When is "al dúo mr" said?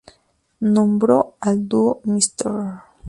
1.41-2.81